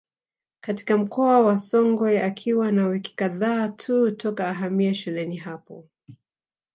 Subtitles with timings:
[0.61, 5.87] Katika mkoa wa Songwe akiwa na wiki kadhaa tu toka ahamie shuleni hapo